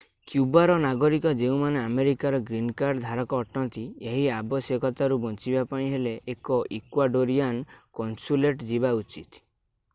[0.29, 7.63] କ୍ୟୁବାର ନାଗରିକ ଯେଉଁମାନେ ଆମେରିକାର ଗ୍ରୀନ୍ କାର୍ଡ ଧାରକ ଅଟନ୍ତି ଏହି ଆବଶ୍ୟକତାରୁ ବଞ୍ଚିବା ପାଇଁ ହେଲେ ଏକ ଇକ୍ୱାଡୋରିଆନ୍
[8.01, 9.45] କନସୁଲେଟ୍ ଯିବା ଉଚିତ